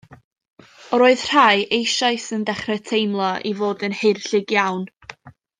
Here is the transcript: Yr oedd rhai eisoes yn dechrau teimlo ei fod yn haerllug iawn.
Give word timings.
Yr 0.97 1.03
oedd 1.07 1.25
rhai 1.31 1.59
eisoes 1.77 2.25
yn 2.39 2.47
dechrau 2.49 2.81
teimlo 2.93 3.31
ei 3.51 3.55
fod 3.63 3.87
yn 3.89 3.99
haerllug 4.03 4.59
iawn. 4.61 4.93